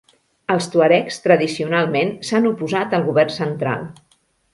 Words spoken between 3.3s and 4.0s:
central.